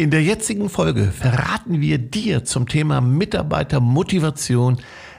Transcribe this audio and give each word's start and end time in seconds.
In 0.00 0.12
der 0.12 0.22
jetzigen 0.22 0.70
Folge 0.70 1.10
verraten 1.10 1.80
wir 1.80 1.98
dir 1.98 2.44
zum 2.44 2.68
Thema 2.68 3.00
Mitarbeitermotivation 3.00 4.78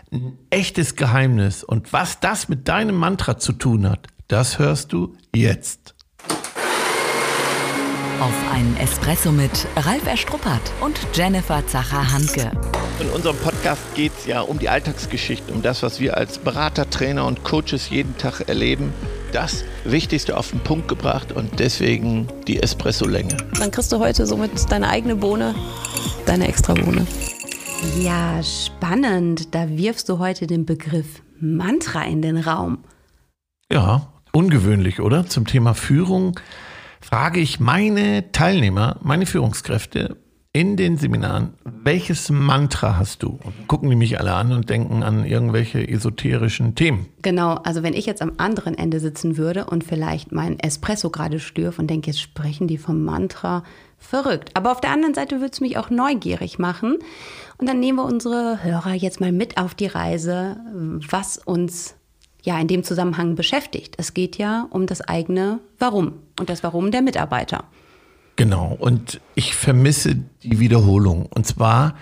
ein 0.09 0.37
echtes 0.51 0.95
Geheimnis. 0.95 1.65
Und 1.65 1.91
was 1.91 2.21
das 2.21 2.47
mit 2.47 2.69
deinem 2.69 2.95
Mantra 2.95 3.37
zu 3.37 3.51
tun 3.51 3.89
hat, 3.89 4.07
das 4.29 4.57
hörst 4.57 4.93
du 4.93 5.17
jetzt. 5.35 5.95
Auf 8.21 8.53
einen 8.53 8.77
Espresso 8.77 9.33
mit 9.33 9.67
Ralf 9.75 10.07
Erstruppert 10.07 10.71
und 10.79 10.97
Jennifer 11.13 11.67
Zacher-Hanke. 11.67 12.49
In 13.01 13.09
unserem 13.09 13.35
Podcast 13.35 13.81
geht 13.95 14.13
es 14.17 14.27
ja 14.27 14.39
um 14.39 14.59
die 14.59 14.69
Alltagsgeschichte, 14.69 15.51
um 15.51 15.61
das, 15.61 15.83
was 15.83 15.99
wir 15.99 16.15
als 16.15 16.37
Berater, 16.37 16.89
Trainer 16.89 17.25
und 17.25 17.43
Coaches 17.43 17.89
jeden 17.89 18.17
Tag 18.17 18.47
erleben 18.47 18.93
das 19.31 19.63
Wichtigste 19.83 20.37
auf 20.37 20.51
den 20.51 20.59
Punkt 20.59 20.87
gebracht 20.87 21.31
und 21.31 21.59
deswegen 21.59 22.27
die 22.47 22.61
Espresso-Länge. 22.61 23.37
Dann 23.59 23.71
kriegst 23.71 23.91
du 23.91 23.99
heute 23.99 24.25
somit 24.25 24.51
deine 24.71 24.89
eigene 24.89 25.15
Bohne, 25.15 25.55
deine 26.25 26.47
extra 26.47 26.73
Bohne. 26.73 27.05
Ja, 27.99 28.41
spannend. 28.43 29.53
Da 29.55 29.69
wirfst 29.69 30.09
du 30.09 30.19
heute 30.19 30.47
den 30.47 30.65
Begriff 30.65 31.21
Mantra 31.39 32.03
in 32.03 32.21
den 32.21 32.37
Raum. 32.37 32.79
Ja, 33.71 34.07
ungewöhnlich, 34.33 34.99
oder? 34.99 35.27
Zum 35.27 35.45
Thema 35.45 35.73
Führung 35.73 36.39
frage 36.99 37.39
ich 37.39 37.59
meine 37.59 38.31
Teilnehmer, 38.31 38.97
meine 39.01 39.25
Führungskräfte, 39.25 40.17
in 40.59 40.75
den 40.75 40.97
Seminaren, 40.97 41.53
welches 41.63 42.29
Mantra 42.29 42.97
hast 42.97 43.23
du? 43.23 43.39
Und 43.41 43.69
gucken 43.69 43.89
die 43.89 43.95
mich 43.95 44.19
alle 44.19 44.33
an 44.33 44.51
und 44.51 44.69
denken 44.69 45.03
an 45.03 45.23
irgendwelche 45.23 45.87
esoterischen 45.87 46.75
Themen. 46.75 47.05
Genau, 47.21 47.53
also 47.53 47.81
wenn 47.81 47.93
ich 47.93 48.05
jetzt 48.05 48.21
am 48.21 48.33
anderen 48.35 48.77
Ende 48.77 48.99
sitzen 48.99 49.37
würde 49.37 49.67
und 49.67 49.85
vielleicht 49.85 50.33
mein 50.33 50.59
Espresso 50.59 51.11
gerade 51.11 51.39
stürfe 51.39 51.79
und 51.79 51.89
denke, 51.89 52.07
jetzt 52.07 52.19
sprechen 52.19 52.67
die 52.67 52.77
vom 52.77 53.05
Mantra, 53.05 53.63
verrückt. 53.97 54.49
Aber 54.53 54.73
auf 54.73 54.81
der 54.81 54.91
anderen 54.91 55.13
Seite 55.13 55.39
würde 55.39 55.51
es 55.53 55.61
mich 55.61 55.77
auch 55.77 55.89
neugierig 55.89 56.59
machen. 56.59 56.97
Und 57.57 57.69
dann 57.69 57.79
nehmen 57.79 57.97
wir 57.97 58.03
unsere 58.03 58.61
Hörer 58.61 58.95
jetzt 58.95 59.21
mal 59.21 59.31
mit 59.31 59.57
auf 59.57 59.75
die 59.75 59.87
Reise, 59.87 60.57
was 61.09 61.37
uns 61.37 61.95
ja 62.43 62.59
in 62.59 62.67
dem 62.67 62.83
Zusammenhang 62.83 63.35
beschäftigt. 63.35 63.95
Es 63.97 64.13
geht 64.13 64.37
ja 64.37 64.67
um 64.71 64.87
das 64.87 64.99
eigene 64.99 65.59
Warum 65.77 66.15
und 66.37 66.49
das 66.49 66.63
Warum 66.63 66.91
der 66.91 67.01
Mitarbeiter. 67.01 67.63
Genau, 68.39 68.73
und 68.79 69.19
ich 69.35 69.53
vermisse 69.53 70.15
die 70.43 70.61
Wiederholung. 70.61 71.25
Und 71.25 71.45
zwar 71.45 71.95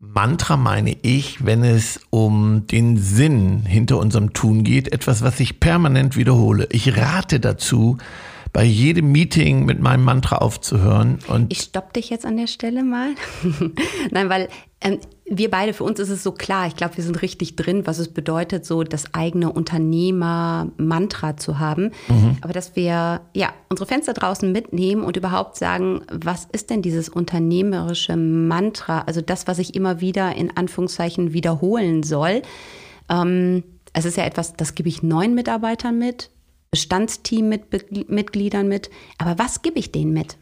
Mantra 0.00 0.56
meine 0.56 0.96
ich, 1.02 1.44
wenn 1.44 1.62
es 1.62 2.00
um 2.08 2.66
den 2.66 2.96
Sinn 2.96 3.66
hinter 3.66 3.98
unserem 3.98 4.32
Tun 4.32 4.64
geht, 4.64 4.90
etwas, 4.94 5.22
was 5.22 5.38
ich 5.40 5.60
permanent 5.60 6.16
wiederhole. 6.16 6.68
Ich 6.70 6.96
rate 6.96 7.38
dazu, 7.38 7.98
bei 8.54 8.62
jedem 8.62 9.10
Meeting 9.10 9.64
mit 9.64 9.80
meinem 9.80 10.04
Mantra 10.04 10.36
aufzuhören. 10.36 11.18
Und 11.26 11.52
ich 11.52 11.58
stopp 11.58 11.92
dich 11.92 12.08
jetzt 12.08 12.24
an 12.24 12.36
der 12.36 12.46
Stelle 12.46 12.84
mal. 12.84 13.10
Nein, 14.12 14.28
weil 14.28 14.48
ähm, 14.80 15.00
wir 15.28 15.50
beide, 15.50 15.72
für 15.72 15.82
uns 15.82 15.98
ist 15.98 16.08
es 16.08 16.22
so 16.22 16.30
klar, 16.30 16.68
ich 16.68 16.76
glaube, 16.76 16.96
wir 16.96 17.02
sind 17.02 17.20
richtig 17.20 17.56
drin, 17.56 17.84
was 17.84 17.98
es 17.98 18.14
bedeutet, 18.14 18.64
so 18.64 18.84
das 18.84 19.12
eigene 19.12 19.50
Unternehmer-Mantra 19.50 21.36
zu 21.36 21.58
haben. 21.58 21.90
Mhm. 22.06 22.38
Aber 22.42 22.52
dass 22.52 22.76
wir 22.76 23.22
ja 23.34 23.52
unsere 23.70 23.88
Fenster 23.88 24.12
draußen 24.12 24.52
mitnehmen 24.52 25.02
und 25.02 25.16
überhaupt 25.16 25.56
sagen, 25.56 26.02
was 26.12 26.46
ist 26.52 26.70
denn 26.70 26.80
dieses 26.80 27.08
unternehmerische 27.08 28.16
Mantra? 28.16 29.00
Also 29.00 29.20
das, 29.20 29.48
was 29.48 29.58
ich 29.58 29.74
immer 29.74 30.00
wieder 30.00 30.36
in 30.36 30.56
Anführungszeichen 30.56 31.32
wiederholen 31.32 32.04
soll. 32.04 32.42
Ähm, 33.10 33.64
es 33.94 34.04
ist 34.04 34.16
ja 34.16 34.24
etwas, 34.24 34.54
das 34.54 34.76
gebe 34.76 34.88
ich 34.88 35.02
neuen 35.02 35.34
Mitarbeitern 35.34 35.98
mit, 35.98 36.30
Bestandsteam-Mitgliedern 36.74 38.66
mit. 38.66 38.90
Aber 39.16 39.38
was 39.38 39.62
gebe 39.62 39.78
ich 39.78 39.92
denen 39.92 40.12
mit? 40.12 40.38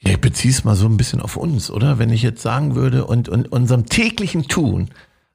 Ja, 0.00 0.10
ich 0.10 0.20
beziehe 0.20 0.52
es 0.52 0.64
mal 0.64 0.74
so 0.74 0.86
ein 0.86 0.96
bisschen 0.96 1.20
auf 1.20 1.36
uns, 1.36 1.70
oder? 1.70 2.00
Wenn 2.00 2.10
ich 2.10 2.22
jetzt 2.22 2.42
sagen 2.42 2.74
würde, 2.74 3.04
und, 3.06 3.28
und 3.28 3.52
unserem 3.52 3.86
täglichen 3.86 4.48
Tun 4.48 4.90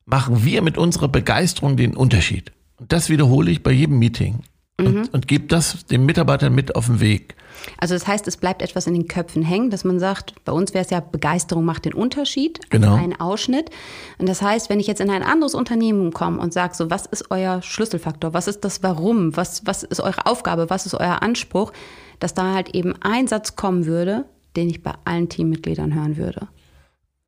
machen 0.05 0.43
wir 0.43 0.61
mit 0.61 0.77
unserer 0.77 1.07
Begeisterung 1.07 1.77
den 1.77 1.95
Unterschied. 1.95 2.51
Und 2.75 2.91
das 2.91 3.09
wiederhole 3.09 3.49
ich 3.49 3.63
bei 3.63 3.71
jedem 3.71 3.97
Meeting 3.97 4.43
und, 4.77 4.93
mhm. 4.93 5.09
und 5.13 5.29
gebe 5.29 5.47
das 5.47 5.85
den 5.85 6.05
Mitarbeitern 6.05 6.53
mit 6.53 6.75
auf 6.75 6.87
den 6.87 6.99
Weg. 6.99 7.35
Also 7.77 7.93
das 7.93 8.07
heißt, 8.07 8.27
es 8.27 8.37
bleibt 8.37 8.61
etwas 8.61 8.87
in 8.87 8.93
den 8.93 9.07
Köpfen 9.07 9.43
hängen, 9.43 9.69
dass 9.69 9.83
man 9.83 9.99
sagt, 9.99 10.33
bei 10.45 10.51
uns 10.51 10.73
wäre 10.73 10.83
es 10.83 10.91
ja 10.91 10.99
Begeisterung 10.99 11.65
macht 11.65 11.85
den 11.85 11.93
Unterschied, 11.93 12.59
genau. 12.69 12.95
ein 12.95 13.19
Ausschnitt. 13.19 13.69
Und 14.17 14.27
das 14.27 14.41
heißt, 14.41 14.69
wenn 14.69 14.79
ich 14.79 14.87
jetzt 14.87 15.01
in 15.01 15.09
ein 15.09 15.23
anderes 15.23 15.55
Unternehmen 15.55 16.11
komme 16.13 16.39
und 16.39 16.53
sage, 16.53 16.75
so 16.75 16.89
was 16.89 17.05
ist 17.05 17.31
euer 17.31 17.61
Schlüsselfaktor, 17.61 18.33
was 18.33 18.47
ist 18.47 18.63
das 18.63 18.83
Warum, 18.83 19.35
was, 19.35 19.65
was 19.65 19.83
ist 19.83 19.99
eure 19.99 20.25
Aufgabe, 20.25 20.69
was 20.69 20.85
ist 20.85 20.93
euer 20.95 21.21
Anspruch, 21.21 21.71
dass 22.19 22.33
da 22.33 22.53
halt 22.53 22.75
eben 22.75 22.93
ein 23.01 23.27
Satz 23.27 23.55
kommen 23.55 23.85
würde, 23.85 24.25
den 24.55 24.69
ich 24.69 24.83
bei 24.83 24.93
allen 25.05 25.29
Teammitgliedern 25.29 25.93
hören 25.93 26.17
würde. 26.17 26.47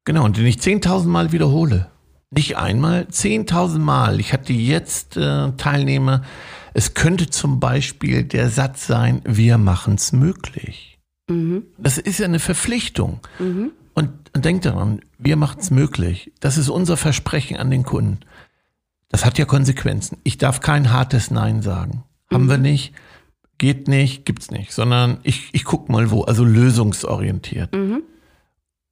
Genau, 0.05 0.25
und 0.25 0.37
den 0.37 0.45
ich 0.45 0.57
10.000 0.57 1.07
Mal 1.07 1.31
wiederhole. 1.31 1.87
Nicht 2.29 2.57
einmal, 2.57 3.03
10.000 3.03 3.77
Mal. 3.77 4.19
Ich 4.19 4.33
hatte 4.33 4.53
jetzt 4.53 5.17
äh, 5.17 5.51
Teilnehmer, 5.51 6.23
es 6.73 6.93
könnte 6.93 7.29
zum 7.29 7.59
Beispiel 7.59 8.23
der 8.23 8.49
Satz 8.49 8.87
sein, 8.87 9.21
wir 9.25 9.57
machen 9.57 9.95
es 9.95 10.11
möglich. 10.11 10.99
Mhm. 11.29 11.63
Das 11.77 11.97
ist 11.97 12.19
ja 12.19 12.25
eine 12.25 12.39
Verpflichtung. 12.39 13.19
Mhm. 13.39 13.71
Und, 13.93 14.09
und 14.33 14.45
denkt 14.45 14.65
daran, 14.65 15.01
wir 15.19 15.35
machen 15.35 15.59
es 15.59 15.69
möglich. 15.69 16.31
Das 16.39 16.57
ist 16.57 16.69
unser 16.69 16.97
Versprechen 16.97 17.57
an 17.57 17.69
den 17.69 17.83
Kunden. 17.83 18.19
Das 19.09 19.25
hat 19.25 19.37
ja 19.37 19.45
Konsequenzen. 19.45 20.17
Ich 20.23 20.39
darf 20.39 20.61
kein 20.61 20.91
hartes 20.91 21.29
Nein 21.29 21.61
sagen. 21.61 22.03
Mhm. 22.29 22.35
Haben 22.35 22.49
wir 22.49 22.57
nicht, 22.57 22.93
geht 23.59 23.87
nicht, 23.87 24.25
gibt's 24.25 24.49
nicht, 24.49 24.73
sondern 24.73 25.19
ich, 25.23 25.49
ich 25.53 25.63
guck 25.63 25.89
mal 25.89 26.09
wo, 26.09 26.23
also 26.23 26.43
lösungsorientiert. 26.43 27.73
Mhm. 27.75 28.01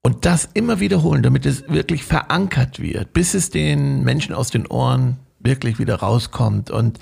Und 0.04 0.26
das 0.26 0.50
immer 0.54 0.80
wiederholen, 0.80 1.24
damit 1.24 1.46
es 1.46 1.68
wirklich 1.70 2.04
verankert 2.04 2.80
wird, 2.80 3.14
bis 3.14 3.34
es 3.34 3.50
den 3.50 4.04
Menschen 4.04 4.34
aus 4.34 4.50
den 4.50 4.66
Ohren 4.68 5.20
wirklich 5.44 5.80
wieder 5.80 5.96
rauskommt 5.96 6.72
und 6.72 7.00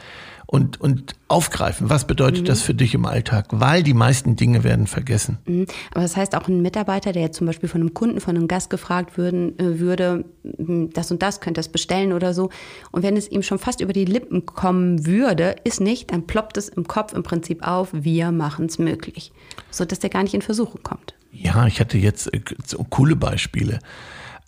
und, 0.52 0.82
und 0.82 1.14
aufgreifen. 1.28 1.92
Was 1.92 2.08
bedeutet 2.08 2.42
mhm. 2.42 2.46
das 2.46 2.64
für 2.64 2.74
dich 2.74 2.96
im 2.96 3.06
Alltag? 3.06 3.46
Weil 3.52 3.84
die 3.84 3.94
meisten 3.94 4.36
Dinge 4.36 4.64
werden 4.64 4.88
vergessen. 4.88 5.38
Mhm. 5.46 5.68
Aber 5.92 6.02
das 6.02 6.18
heißt 6.18 6.36
auch 6.36 6.48
ein 6.48 6.64
Mitarbeiter, 6.64 7.12
der 7.12 7.22
jetzt 7.22 7.38
zum 7.38 7.46
Beispiel 7.46 7.70
von 7.70 7.82
einem 7.82 7.94
Kunden, 7.94 8.20
von 8.20 8.36
einem 8.36 8.48
Gast 8.48 8.72
gefragt 8.72 9.16
würden, 9.16 9.60
äh, 9.60 9.80
würde, 9.80 10.26
hm, 10.58 10.90
das 10.92 11.12
und 11.12 11.22
das, 11.22 11.40
könnte 11.40 11.60
das 11.60 11.70
bestellen 11.70 12.14
oder 12.14 12.34
so. 12.34 12.50
Und 12.90 13.04
wenn 13.04 13.16
es 13.16 13.30
ihm 13.30 13.44
schon 13.44 13.60
fast 13.60 13.80
über 13.80 13.94
die 13.94 14.06
Lippen 14.06 14.48
kommen 14.48 15.06
würde, 15.06 15.56
ist 15.66 15.82
nicht, 15.82 16.12
dann 16.12 16.26
ploppt 16.26 16.58
es 16.58 16.68
im 16.68 16.88
Kopf 16.88 17.14
im 17.14 17.22
Prinzip 17.22 17.62
auf, 17.62 17.90
wir 17.92 18.32
machen 18.32 18.66
es 18.66 18.80
möglich. 18.80 19.32
Sodass 19.70 20.00
der 20.00 20.10
gar 20.10 20.24
nicht 20.24 20.34
in 20.34 20.42
Versuchung 20.42 20.82
kommt. 20.82 21.14
Ja, 21.32 21.68
ich 21.68 21.80
hatte 21.80 22.00
jetzt 22.00 22.34
äh, 22.34 22.42
so 22.66 22.84
coole 22.90 23.16
Beispiele. 23.16 23.82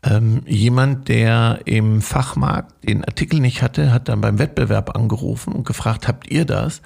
Ähm, 0.04 0.42
jemand, 0.48 1.10
der 1.10 1.62
im 1.66 2.02
Fachmarkt 2.02 2.88
den 2.88 3.06
Artikel 3.06 3.40
nicht 3.40 3.62
hatte, 3.62 3.94
hat 3.94 4.10
dann 4.10 4.22
beim 4.22 4.40
Wettbewerb 4.40 4.96
angerufen 4.96 5.54
und 5.54 5.66
gefragt, 5.66 6.08
habt 6.08 6.30
ihr 6.32 6.46
das? 6.46 6.82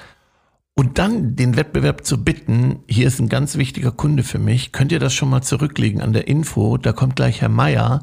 Und 0.77 0.99
dann 0.99 1.37
den 1.37 1.55
Wettbewerb 1.55 2.05
zu 2.05 2.21
bitten, 2.21 2.79
hier 2.87 3.07
ist 3.07 3.19
ein 3.19 3.29
ganz 3.29 3.55
wichtiger 3.55 3.93
Kunde 3.93 4.23
für 4.23 4.39
mich, 4.39 4.73
könnt 4.73 4.91
ihr 4.91 4.99
das 4.99 5.13
schon 5.13 5.29
mal 5.29 5.41
zurücklegen 5.41 6.01
an 6.01 6.11
der 6.11 6.27
Info, 6.27 6.75
da 6.75 6.91
kommt 6.91 7.15
gleich 7.15 7.39
Herr 7.39 7.47
Meier 7.47 8.01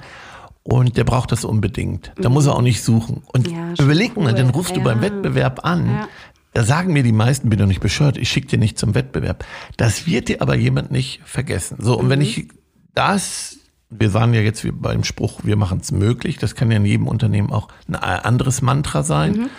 und 0.62 0.96
der 0.96 1.04
braucht 1.04 1.32
das 1.32 1.44
unbedingt. 1.44 2.12
Da 2.16 2.30
mhm. 2.30 2.34
muss 2.34 2.46
er 2.46 2.54
auch 2.54 2.62
nicht 2.62 2.82
suchen. 2.82 3.22
Und 3.30 3.48
ja, 3.48 3.74
überleg 3.78 4.16
mal, 4.16 4.32
cool. 4.32 4.38
dann 4.38 4.48
rufst 4.48 4.70
ja. 4.70 4.78
du 4.78 4.84
beim 4.84 5.02
Wettbewerb 5.02 5.66
an, 5.66 5.86
ja. 5.86 6.08
da 6.54 6.64
sagen 6.64 6.94
mir 6.94 7.02
die 7.02 7.12
meisten, 7.12 7.50
bin 7.50 7.58
doch 7.58 7.66
nicht 7.66 7.80
bescheuert, 7.80 8.16
ich 8.16 8.30
schicke 8.30 8.46
dir 8.46 8.58
nicht 8.58 8.78
zum 8.78 8.94
Wettbewerb. 8.94 9.44
Das 9.76 10.06
wird 10.06 10.28
dir 10.28 10.40
aber 10.40 10.54
jemand 10.54 10.90
nicht 10.90 11.20
vergessen. 11.26 11.76
So, 11.78 11.98
und 11.98 12.06
mhm. 12.06 12.10
wenn 12.10 12.20
ich 12.22 12.48
das 12.94 13.58
wir 13.98 14.14
waren 14.14 14.34
ja 14.34 14.40
jetzt 14.40 14.66
beim 14.80 15.04
Spruch, 15.04 15.40
wir 15.44 15.56
machen 15.56 15.78
es 15.80 15.92
möglich. 15.92 16.38
Das 16.38 16.54
kann 16.54 16.70
ja 16.70 16.78
in 16.78 16.86
jedem 16.86 17.06
Unternehmen 17.06 17.50
auch 17.50 17.68
ein 17.88 17.96
anderes 17.96 18.62
Mantra 18.62 19.02
sein. 19.02 19.32
Mhm. 19.32 19.50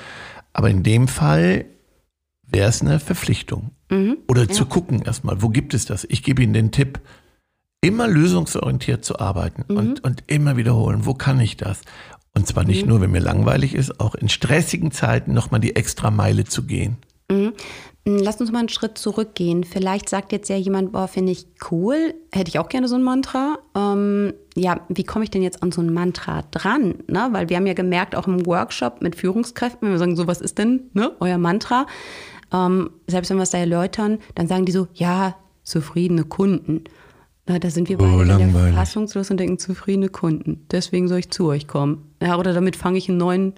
Aber 0.53 0.69
in 0.69 0.83
dem 0.83 1.07
Fall 1.07 1.65
wäre 2.43 2.69
es 2.69 2.81
eine 2.81 2.99
Verpflichtung. 2.99 3.71
Mhm. 3.89 4.17
Oder 4.27 4.43
ja. 4.43 4.49
zu 4.49 4.65
gucken 4.65 5.01
erstmal, 5.01 5.41
wo 5.41 5.49
gibt 5.49 5.73
es 5.73 5.85
das? 5.85 6.05
Ich 6.09 6.23
gebe 6.23 6.41
Ihnen 6.43 6.53
den 6.53 6.71
Tipp, 6.71 6.99
immer 7.81 8.07
lösungsorientiert 8.07 9.03
zu 9.03 9.19
arbeiten 9.19 9.65
mhm. 9.67 9.77
und, 9.77 10.03
und 10.03 10.23
immer 10.27 10.57
wiederholen, 10.57 11.05
wo 11.05 11.13
kann 11.13 11.39
ich 11.39 11.57
das? 11.57 11.81
Und 12.35 12.47
zwar 12.47 12.63
nicht 12.63 12.83
mhm. 12.83 12.89
nur, 12.89 13.01
wenn 13.01 13.11
mir 13.11 13.19
langweilig 13.19 13.75
ist, 13.75 13.99
auch 13.99 14.15
in 14.15 14.29
stressigen 14.29 14.91
Zeiten 14.91 15.33
nochmal 15.33 15.59
die 15.59 15.75
extra 15.75 16.09
Meile 16.09 16.45
zu 16.45 16.63
gehen. 16.63 16.97
Hm, 18.05 18.17
lass 18.17 18.41
uns 18.41 18.51
mal 18.51 18.59
einen 18.59 18.69
Schritt 18.69 18.97
zurückgehen. 18.97 19.63
Vielleicht 19.63 20.09
sagt 20.09 20.31
jetzt 20.31 20.49
ja 20.49 20.57
jemand, 20.57 20.91
boah, 20.91 21.07
finde 21.07 21.31
ich 21.31 21.47
cool, 21.71 22.13
hätte 22.31 22.49
ich 22.49 22.59
auch 22.59 22.69
gerne 22.69 22.87
so 22.87 22.95
ein 22.95 23.03
Mantra. 23.03 23.59
Ähm, 23.75 24.33
ja, 24.55 24.81
wie 24.89 25.03
komme 25.03 25.23
ich 25.23 25.31
denn 25.31 25.41
jetzt 25.41 25.63
an 25.63 25.71
so 25.71 25.81
ein 25.81 25.93
Mantra 25.93 26.43
dran? 26.51 26.95
Ne? 27.07 27.29
Weil 27.31 27.49
wir 27.49 27.57
haben 27.57 27.67
ja 27.67 27.73
gemerkt, 27.73 28.15
auch 28.15 28.27
im 28.27 28.45
Workshop 28.45 29.01
mit 29.01 29.15
Führungskräften, 29.15 29.87
wenn 29.87 29.93
wir 29.93 29.99
sagen, 29.99 30.15
so 30.15 30.27
was 30.27 30.41
ist 30.41 30.57
denn 30.57 30.89
ne, 30.93 31.11
euer 31.19 31.37
Mantra? 31.37 31.87
Ähm, 32.51 32.91
selbst 33.07 33.29
wenn 33.29 33.37
wir 33.37 33.43
es 33.43 33.51
da 33.51 33.57
erläutern, 33.57 34.19
dann 34.35 34.47
sagen 34.47 34.65
die 34.65 34.73
so, 34.73 34.87
ja, 34.93 35.35
zufriedene 35.63 36.25
Kunden. 36.25 36.83
Na, 37.45 37.59
da 37.59 37.69
sind 37.69 37.89
wir 37.89 37.99
oh, 37.99 38.03
beide 38.03 38.51
oh, 38.53 38.75
fassungslos 38.75 39.29
und 39.31 39.37
denken, 39.37 39.59
zufriedene 39.59 40.09
Kunden. 40.09 40.65
Deswegen 40.71 41.07
soll 41.07 41.19
ich 41.19 41.31
zu 41.31 41.47
euch 41.47 41.67
kommen. 41.67 42.13
Ja, 42.21 42.37
oder 42.37 42.53
damit 42.53 42.75
fange 42.75 42.97
ich 42.97 43.09
einen 43.09 43.17
neuen 43.17 43.53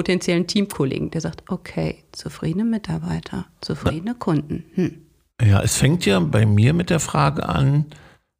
potenziellen 0.00 0.46
Teamkollegen, 0.46 1.10
der 1.10 1.20
sagt, 1.20 1.42
okay, 1.50 2.04
zufriedene 2.12 2.64
Mitarbeiter, 2.64 3.44
zufriedene 3.60 4.14
Kunden. 4.14 4.64
Hm. 4.72 4.94
Ja, 5.42 5.60
es 5.60 5.76
fängt 5.76 6.06
ja 6.06 6.18
bei 6.20 6.46
mir 6.46 6.72
mit 6.72 6.88
der 6.88 7.00
Frage 7.00 7.46
an, 7.46 7.84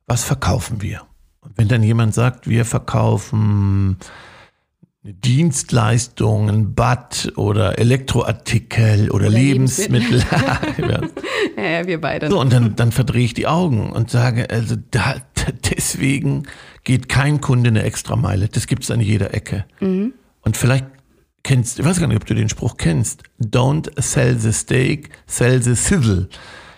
was 0.07 0.25
verkaufen 0.25 0.81
wir? 0.81 1.03
Und 1.43 1.59
wenn 1.59 1.69
dann 1.69 1.83
jemand 1.83 2.15
sagt, 2.15 2.49
wir 2.49 2.65
verkaufen 2.65 3.99
eine 5.05 5.13
Dienstleistung, 5.13 6.49
ein 6.49 6.75
Bad 6.75 7.31
oder 7.37 7.79
Elektroartikel 7.79 9.11
oder, 9.11 9.27
oder 9.27 9.29
Lebensmittel. 9.29 10.23
Lebensmittel. 10.31 11.11
ja. 11.59 11.63
ja, 11.63 11.87
wir 11.87 12.01
beide. 12.01 12.31
So, 12.31 12.41
und 12.41 12.55
dann, 12.55 12.75
dann 12.75 12.91
verdrehe 12.91 13.27
ich 13.27 13.35
die 13.35 13.47
Augen 13.47 13.93
und 13.93 14.11
sage, 14.11 14.49
also 14.49 14.77
da, 14.91 15.17
deswegen 15.71 16.45
geht 16.85 17.11
kein 17.11 17.43
Kunde 17.43 17.69
eine 17.69 17.83
Extrameile. 17.83 18.49
Das 18.49 18.67
gibt 18.67 18.85
es 18.85 18.91
an 18.91 19.01
jeder 19.01 19.35
Ecke. 19.35 19.67
Mhm. 19.81 20.15
Und 20.41 20.57
vielleicht 20.57 20.87
kennst, 21.43 21.79
ich 21.79 21.85
weiß 21.85 22.01
gar 22.01 22.07
nicht, 22.07 22.17
ob 22.17 22.27
du 22.27 22.35
den 22.35 22.49
Spruch 22.49 22.77
kennst. 22.77 23.23
Don't 23.41 23.91
sell 24.01 24.39
the 24.39 24.53
steak, 24.53 25.11
sell 25.27 25.63
the 25.63 25.75
sizzle. 25.75 26.29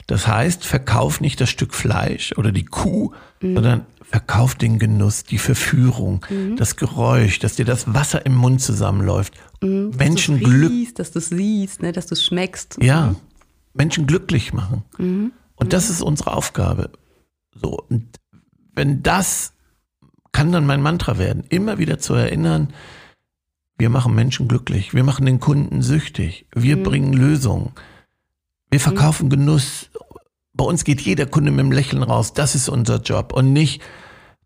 Das 0.06 0.26
heißt, 0.26 0.64
verkauf 0.64 1.20
nicht 1.20 1.40
das 1.40 1.50
Stück 1.50 1.74
Fleisch 1.74 2.34
oder 2.36 2.52
die 2.52 2.64
Kuh, 2.64 3.12
mhm. 3.40 3.54
sondern 3.54 3.86
verkauf 4.02 4.54
den 4.54 4.78
Genuss, 4.78 5.24
die 5.24 5.38
Verführung, 5.38 6.24
mhm. 6.28 6.56
das 6.56 6.76
Geräusch, 6.76 7.38
dass 7.38 7.56
dir 7.56 7.64
das 7.64 7.94
Wasser 7.94 8.26
im 8.26 8.34
Mund 8.34 8.60
zusammenläuft. 8.60 9.34
Mhm, 9.62 9.92
Menschen 9.96 10.38
Glück. 10.38 10.94
Dass 10.96 11.12
du 11.12 11.20
siehst, 11.20 11.80
ne, 11.82 11.92
dass 11.92 12.06
du 12.06 12.16
schmeckst. 12.16 12.78
Ja, 12.82 13.06
mhm. 13.06 13.16
Menschen 13.74 14.06
glücklich 14.06 14.52
machen. 14.52 14.82
Mhm. 14.98 15.32
Und 15.54 15.72
das 15.72 15.88
ist 15.88 16.02
unsere 16.02 16.34
Aufgabe. 16.34 16.90
So, 17.54 17.78
und 17.88 18.06
wenn 18.74 19.02
das 19.02 19.52
kann 20.32 20.50
dann 20.50 20.66
mein 20.66 20.82
Mantra 20.82 21.18
werden, 21.18 21.44
immer 21.50 21.78
wieder 21.78 21.98
zu 21.98 22.14
erinnern, 22.14 22.72
wir 23.82 23.90
machen 23.90 24.14
Menschen 24.14 24.46
glücklich, 24.46 24.94
wir 24.94 25.02
machen 25.02 25.26
den 25.26 25.40
Kunden 25.40 25.82
süchtig, 25.82 26.46
wir 26.54 26.76
mhm. 26.76 26.82
bringen 26.84 27.12
Lösungen, 27.14 27.72
wir 28.70 28.78
verkaufen 28.78 29.28
Genuss. 29.28 29.90
Bei 30.52 30.64
uns 30.64 30.84
geht 30.84 31.00
jeder 31.00 31.26
Kunde 31.26 31.50
mit 31.50 31.58
dem 31.58 31.72
Lächeln 31.72 32.04
raus, 32.04 32.32
das 32.32 32.54
ist 32.54 32.68
unser 32.68 33.00
Job 33.00 33.32
und 33.32 33.52
nicht 33.52 33.82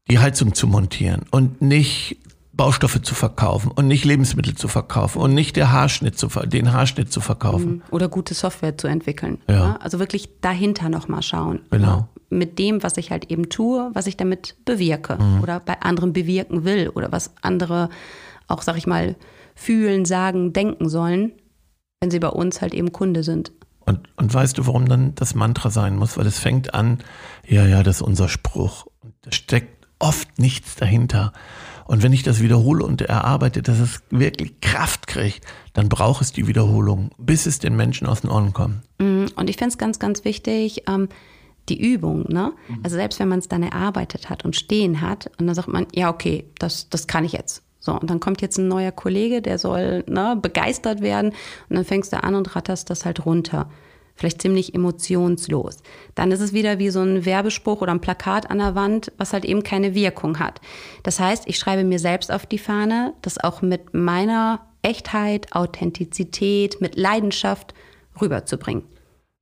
die 0.09 0.21
Heizung 0.21 0.55
zu 0.55 0.67
montieren 0.67 1.27
und 1.31 1.61
nicht 1.61 2.17
Baustoffe 2.55 3.03
zu 3.03 3.15
verkaufen 3.15 3.71
und 3.73 3.88
nicht 3.88 4.06
Lebensmittel 4.06 4.55
zu 4.55 4.69
verkaufen 4.69 5.21
und 5.21 5.35
nicht 5.35 5.56
der 5.56 5.71
Haarschnitt 5.71 6.19
zu, 6.19 6.29
den 6.47 6.73
Haarschnitt 6.73 7.12
zu 7.12 7.21
verkaufen. 7.21 7.71
Mhm. 7.71 7.83
Oder 7.91 8.09
gute 8.09 8.33
Software 8.33 8.79
zu 8.79 8.87
entwickeln. 8.87 9.37
Ja. 9.50 9.55
ja? 9.55 9.77
Also 9.83 9.99
wirklich 9.99 10.31
dahinter 10.41 10.88
nochmal 10.88 11.23
schauen. 11.23 11.61
Genau. 11.71 12.09
Mit 12.31 12.59
dem, 12.59 12.83
was 12.83 12.97
ich 12.97 13.11
halt 13.11 13.31
eben 13.31 13.50
tue, 13.50 13.91
was 13.93 14.06
ich 14.06 14.17
damit 14.17 14.56
bewirke 14.65 15.19
mhm. 15.23 15.43
oder 15.43 15.61
bei 15.61 15.79
anderen 15.83 16.15
bewirken 16.15 16.65
will 16.65 16.88
oder 16.88 17.12
was 17.12 17.33
andere 17.43 17.91
auch, 18.48 18.62
sag 18.62 18.76
ich 18.76 18.87
mal, 18.87 19.16
fühlen, 19.54 20.04
sagen, 20.04 20.52
denken 20.52 20.88
sollen, 20.88 21.32
wenn 22.00 22.10
sie 22.10 22.19
bei 22.19 22.28
uns 22.28 22.60
halt 22.60 22.75
eben 22.75 22.93
Kunde 22.93 23.22
sind. 23.22 23.52
Und, 23.81 24.00
und 24.16 24.34
weißt 24.34 24.58
du, 24.58 24.66
warum 24.66 24.88
dann 24.88 25.14
das 25.14 25.34
Mantra 25.34 25.70
sein 25.70 25.96
muss? 25.96 26.16
Weil 26.16 26.26
es 26.26 26.38
fängt 26.38 26.75
an, 26.75 26.98
ja, 27.46 27.64
ja, 27.66 27.82
das 27.82 27.96
ist 27.96 28.02
unser 28.02 28.28
Spruch. 28.28 28.87
Und 29.00 29.14
da 29.22 29.32
steckt 29.32 29.87
oft 29.98 30.38
nichts 30.38 30.75
dahinter. 30.75 31.32
Und 31.87 32.02
wenn 32.02 32.12
ich 32.12 32.25
das 32.25 32.43
wiederhole 32.43 32.84
und 32.84 33.00
erarbeite, 33.00 33.62
dass 33.62 33.78
es 33.78 34.02
wirklich 34.10 34.60
Kraft 34.60 35.06
kriegt, 35.06 35.44
dann 35.72 35.88
braucht 35.88 36.20
es 36.20 36.32
die 36.32 36.49
Wiederholung, 36.49 37.10
bis 37.16 37.46
es 37.46 37.60
den 37.60 37.76
Menschen 37.76 38.08
aus 38.08 38.22
den 38.22 38.31
Ohren 38.31 38.52
kommt. 38.52 38.82
Mhm. 38.99 39.28
Und 39.37 39.49
ich 39.49 39.56
finde 39.56 39.70
es 39.70 39.78
ganz, 39.78 40.00
ganz 40.00 40.25
wichtig, 40.25 40.82
ähm, 40.88 41.08
die 41.69 41.81
Übung. 41.81 42.25
Ne? 42.28 42.52
Mhm. 42.69 42.81
Also 42.82 42.96
selbst 42.96 43.20
wenn 43.20 43.28
man 43.28 43.38
es 43.38 43.49
dann 43.49 43.62
erarbeitet 43.62 44.28
hat 44.31 44.44
und 44.44 44.56
stehen 44.56 45.00
hat, 45.00 45.31
und 45.38 45.46
dann 45.46 45.54
sagt 45.54 45.69
man, 45.69 45.87
ja, 45.94 46.10
okay, 46.10 46.50
das, 46.58 46.88
das 46.88 47.06
kann 47.06 47.25
ich 47.25 47.32
jetzt. 47.32 47.62
So, 47.87 47.93
und 47.93 48.11
dann 48.11 48.21
kommt 48.21 48.43
jetzt 48.43 48.59
ein 48.59 48.69
neuer 48.69 48.93
Kollege, 48.93 49.41
der 49.41 49.59
soll 49.59 50.05
ne, 50.09 50.38
begeistert 50.41 51.00
werden. 51.00 51.31
Und 51.69 51.77
dann 51.77 51.85
fängst 51.85 52.12
du 52.12 52.23
an 52.23 52.35
und 52.35 52.55
ratterst 52.55 52.91
das 52.91 53.06
halt 53.06 53.25
runter 53.25 53.71
vielleicht 54.17 54.41
ziemlich 54.41 54.75
emotionslos. 54.75 55.77
Dann 56.15 56.33
ist 56.33 56.41
es 56.41 56.55
wieder 56.55 56.79
wie 56.79 56.88
so 56.88 57.00
ein 57.00 57.27
Werbespruch 57.27 57.83
oder 57.83 57.93
ein 57.93 58.00
Plakat 58.00 58.50
an 58.50 58.59
der 58.59 58.75
Wand, 58.75 59.12
was 59.19 59.35
halt 59.35 59.44
eben 59.44 59.62
keine 59.62 59.94
Wirkung 59.94 60.38
hat. 60.38 60.61
Das 61.03 61.21
heißt, 61.21 61.44
ich 61.47 61.59
schreibe 61.59 61.85
mir 61.85 61.99
selbst 61.99 62.33
auf 62.33 62.47
die 62.47 62.59
Fahne, 62.59 63.12
das 63.21 63.37
auch 63.37 63.61
mit 63.61 63.93
meiner 63.93 64.67
Echtheit, 64.81 65.53
Authentizität, 65.55 66.81
mit 66.81 66.97
Leidenschaft 66.97 67.75
rüberzubringen. 68.19 68.85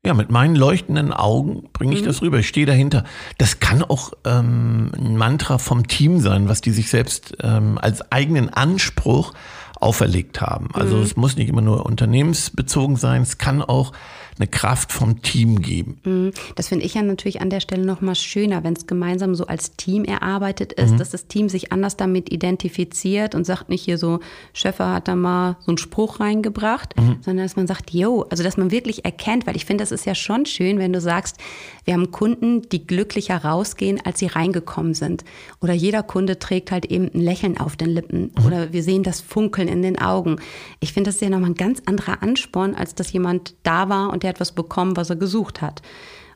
Ja, 0.04 0.12
mit 0.12 0.30
meinen 0.30 0.54
leuchtenden 0.54 1.12
Augen 1.12 1.64
bringe 1.72 1.94
ich 1.94 2.02
mhm. 2.02 2.06
das 2.06 2.20
rüber. 2.20 2.38
Ich 2.38 2.48
stehe 2.48 2.66
dahinter. 2.66 3.04
Das 3.38 3.60
kann 3.60 3.82
auch 3.82 4.12
ähm, 4.24 4.92
ein 4.96 5.16
Mantra 5.16 5.58
vom 5.58 5.88
Team 5.88 6.20
sein, 6.20 6.48
was 6.48 6.60
die 6.60 6.72
sich 6.72 6.90
selbst 6.90 7.36
ähm, 7.42 7.78
als 7.80 8.12
eigenen 8.12 8.50
Anspruch 8.50 9.32
auferlegt 9.80 10.40
haben. 10.40 10.68
Also 10.74 10.96
mhm. 10.96 11.02
es 11.02 11.16
muss 11.16 11.36
nicht 11.36 11.48
immer 11.48 11.62
nur 11.62 11.86
unternehmensbezogen 11.86 12.96
sein, 12.96 13.22
es 13.22 13.38
kann 13.38 13.62
auch 13.62 13.92
eine 14.38 14.48
Kraft 14.48 14.92
vom 14.92 15.22
Team 15.22 15.62
geben. 15.62 16.00
Mhm. 16.04 16.32
Das 16.56 16.68
finde 16.68 16.84
ich 16.84 16.94
ja 16.94 17.02
natürlich 17.02 17.40
an 17.40 17.50
der 17.50 17.60
Stelle 17.60 17.84
noch 17.84 18.00
mal 18.00 18.14
schöner, 18.14 18.64
wenn 18.64 18.74
es 18.74 18.86
gemeinsam 18.86 19.34
so 19.34 19.46
als 19.46 19.76
Team 19.76 20.04
erarbeitet 20.04 20.72
ist, 20.72 20.92
mhm. 20.92 20.98
dass 20.98 21.10
das 21.10 21.26
Team 21.26 21.48
sich 21.48 21.72
anders 21.72 21.96
damit 21.96 22.32
identifiziert 22.32 23.34
und 23.34 23.44
sagt 23.44 23.68
nicht 23.68 23.84
hier 23.84 23.98
so, 23.98 24.20
Schöffer 24.52 24.92
hat 24.92 25.08
da 25.08 25.14
mal 25.14 25.56
so 25.60 25.68
einen 25.68 25.78
Spruch 25.78 26.20
reingebracht, 26.20 26.96
mhm. 26.96 27.18
sondern 27.20 27.44
dass 27.44 27.56
man 27.56 27.66
sagt, 27.66 27.92
yo, 27.92 28.26
also 28.30 28.42
dass 28.42 28.56
man 28.56 28.70
wirklich 28.70 29.04
erkennt, 29.04 29.46
weil 29.46 29.56
ich 29.56 29.64
finde, 29.64 29.82
das 29.82 29.92
ist 29.92 30.04
ja 30.04 30.14
schon 30.14 30.46
schön, 30.46 30.78
wenn 30.78 30.92
du 30.92 31.00
sagst, 31.00 31.38
wir 31.84 31.94
haben 31.94 32.10
Kunden, 32.10 32.62
die 32.62 32.86
glücklicher 32.86 33.36
rausgehen, 33.36 34.00
als 34.04 34.18
sie 34.18 34.26
reingekommen 34.26 34.94
sind. 34.94 35.24
Oder 35.60 35.74
jeder 35.74 36.02
Kunde 36.02 36.38
trägt 36.38 36.72
halt 36.72 36.86
eben 36.86 37.10
ein 37.14 37.20
Lächeln 37.20 37.58
auf 37.58 37.76
den 37.76 37.90
Lippen. 37.90 38.32
Mhm. 38.36 38.46
Oder 38.46 38.72
wir 38.72 38.82
sehen 38.82 39.02
das 39.02 39.20
Funkeln 39.20 39.68
in 39.68 39.82
den 39.82 39.98
Augen. 39.98 40.36
Ich 40.80 40.92
finde, 40.92 41.08
das 41.08 41.16
ist 41.16 41.22
ja 41.22 41.30
nochmal 41.30 41.50
ein 41.50 41.54
ganz 41.54 41.82
anderer 41.86 42.22
Ansporn, 42.22 42.74
als 42.74 42.94
dass 42.94 43.12
jemand 43.12 43.54
da 43.62 43.88
war 43.88 44.10
und 44.10 44.23
der 44.24 44.34
hat 44.34 44.54
bekommen, 44.54 44.96
was 44.96 45.10
er 45.10 45.16
gesucht 45.16 45.60
hat. 45.60 45.82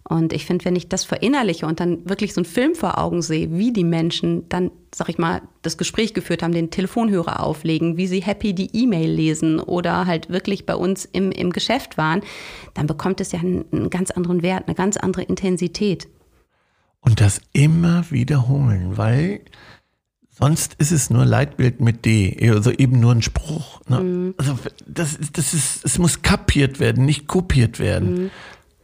Und 0.08 0.32
ich 0.32 0.46
finde, 0.46 0.64
wenn 0.64 0.76
ich 0.76 0.88
das 0.88 1.04
verinnerliche 1.04 1.66
und 1.66 1.80
dann 1.80 2.08
wirklich 2.08 2.32
so 2.32 2.40
einen 2.40 2.46
Film 2.46 2.74
vor 2.74 2.96
Augen 2.96 3.20
sehe, 3.20 3.52
wie 3.52 3.74
die 3.74 3.84
Menschen 3.84 4.48
dann, 4.48 4.70
sag 4.94 5.10
ich 5.10 5.18
mal, 5.18 5.42
das 5.60 5.76
Gespräch 5.76 6.14
geführt 6.14 6.42
haben, 6.42 6.52
den 6.52 6.70
Telefonhörer 6.70 7.42
auflegen, 7.42 7.98
wie 7.98 8.06
sie 8.06 8.20
happy 8.20 8.54
die 8.54 8.70
E-Mail 8.74 9.10
lesen 9.10 9.60
oder 9.60 10.06
halt 10.06 10.30
wirklich 10.30 10.64
bei 10.64 10.74
uns 10.74 11.04
im, 11.04 11.30
im 11.30 11.52
Geschäft 11.52 11.98
waren, 11.98 12.22
dann 12.72 12.86
bekommt 12.86 13.20
es 13.20 13.32
ja 13.32 13.40
einen, 13.40 13.66
einen 13.70 13.90
ganz 13.90 14.10
anderen 14.10 14.42
Wert, 14.42 14.64
eine 14.66 14.74
ganz 14.74 14.96
andere 14.96 15.24
Intensität. 15.24 16.08
Und 17.00 17.20
das 17.20 17.42
immer 17.52 18.10
wiederholen, 18.10 18.96
weil 18.96 19.42
Sonst 20.38 20.74
ist 20.78 20.92
es 20.92 21.10
nur 21.10 21.24
Leitbild 21.24 21.80
mit 21.80 22.04
D, 22.04 22.50
also 22.50 22.70
eben 22.70 23.00
nur 23.00 23.12
ein 23.12 23.22
Spruch. 23.22 23.80
Ne? 23.88 24.00
Mhm. 24.00 24.34
Also 24.36 24.58
das, 24.86 25.18
das 25.32 25.52
ist, 25.52 25.84
es 25.84 25.98
muss 25.98 26.22
kapiert 26.22 26.78
werden, 26.78 27.04
nicht 27.04 27.26
kopiert 27.26 27.80
werden. 27.80 28.14
Mhm. 28.14 28.30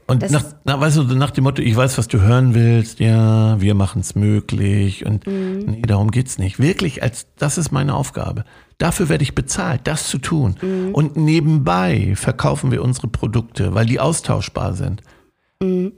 Und 0.06 0.30
nach, 0.30 0.44
na, 0.64 0.78
weißt 0.78 0.98
du, 0.98 1.02
nach 1.14 1.30
dem 1.30 1.44
Motto, 1.44 1.62
ich 1.62 1.74
weiß, 1.74 1.96
was 1.96 2.08
du 2.08 2.20
hören 2.20 2.54
willst, 2.54 3.00
ja, 3.00 3.58
wir 3.60 3.74
machen 3.74 4.00
es 4.00 4.14
möglich 4.14 5.06
und 5.06 5.26
mhm. 5.26 5.58
nee, 5.66 5.82
darum 5.82 6.10
geht's 6.10 6.38
nicht. 6.38 6.58
Wirklich, 6.58 7.02
als 7.02 7.26
das 7.38 7.56
ist 7.56 7.73
meine 7.73 7.94
Aufgabe. 7.94 8.44
Dafür 8.76 9.08
werde 9.08 9.23
ich 9.23 9.34
bezahlt, 9.34 9.82
das 9.84 10.08
zu 10.08 10.18
tun. 10.18 10.56
Mhm. 10.61 10.92
Und 10.92 11.16
nebenbei 11.16 12.12
verkaufen 12.16 12.70
wir 12.70 12.82
unsere 12.82 13.08
Produkte, 13.08 13.75
weil 13.75 13.87
die 13.87 14.00
austauschbar 14.00 14.75
sind. 14.75 15.02
Mhm. 15.62 15.92